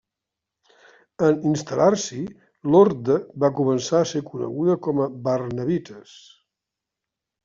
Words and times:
En 1.25 1.35
instal·lar-s'hi, 1.49 2.21
l'orde 2.75 3.17
va 3.43 3.49
començar 3.59 3.99
a 4.05 4.07
ser 4.13 4.21
coneguda 4.31 4.79
com 4.87 5.03
a 5.05 5.07
barnabites. 5.29 6.15